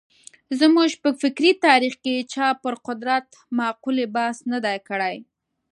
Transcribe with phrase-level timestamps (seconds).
[0.59, 5.15] زموږ په فکري تاریخ کې چا پر قدرت مقولې بحث نه دی کړی.